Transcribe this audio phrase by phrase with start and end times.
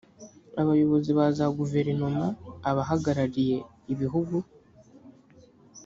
[0.61, 2.25] abayobozi ba za guverinoma
[2.69, 3.57] abahagarariye
[3.93, 4.35] ibihugu